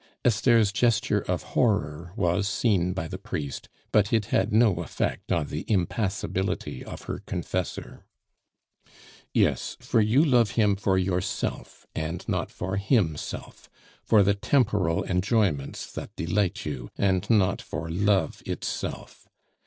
[0.25, 5.45] Esther's gesture of horror was seen by the priest, but it had no effect on
[5.45, 8.03] the impassibility of her confessor.
[9.31, 13.69] "Yes; for you love him for yourself and not for himself,
[14.03, 19.29] for the temporal enjoyments that delight you, and not for love itself.